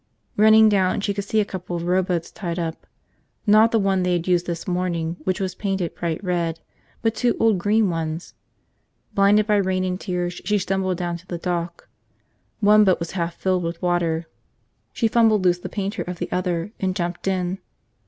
Running 0.35 0.67
down, 0.67 1.01
she 1.01 1.13
could 1.13 1.25
see 1.25 1.39
a 1.39 1.45
couple 1.45 1.75
of 1.75 1.83
rowboats 1.83 2.31
tied 2.31 2.57
up, 2.57 2.87
not 3.45 3.69
the 3.71 3.77
one 3.77 4.01
they 4.01 4.13
had 4.13 4.27
used 4.27 4.47
this 4.47 4.67
morning, 4.67 5.17
which 5.25 5.39
was 5.39 5.53
painted 5.53 5.93
bright 5.93 6.23
red, 6.23 6.59
but 7.03 7.13
two 7.13 7.37
old 7.39 7.59
green 7.59 7.87
ones. 7.87 8.33
Blinded 9.13 9.45
by 9.45 9.57
rain 9.57 9.83
and 9.83 10.01
tears, 10.01 10.41
she 10.43 10.57
stumbled 10.57 10.97
down 10.97 11.17
to 11.17 11.27
the 11.27 11.37
dock. 11.37 11.87
One 12.61 12.83
boat 12.83 12.97
was 12.97 13.11
half 13.11 13.35
filled 13.35 13.61
with 13.61 13.79
water. 13.79 14.25
She 14.91 15.07
fumbled 15.07 15.45
loose 15.45 15.59
the 15.59 15.69
painter 15.69 16.01
of 16.01 16.17
the 16.17 16.31
other 16.31 16.71
and 16.79 16.95
jumped 16.95 17.27
in. 17.27 17.59